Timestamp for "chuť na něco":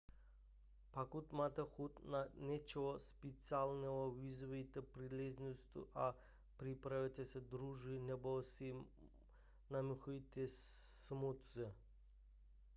1.65-2.95